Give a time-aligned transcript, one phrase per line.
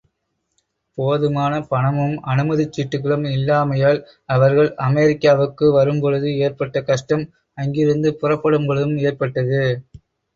[0.97, 3.99] போதுமான பனமும் அனுமதிச் சிட்டுக்களும் இல்லாமையால்,
[4.29, 7.25] அவர்கள் அமெரிக்காவுக்கு வரும்பொழுது ஏற்பட்ட கஷ்டம்
[7.57, 9.61] அங்கிருந்து புறப்படும் பொழுதும் ஏற்பட்டது.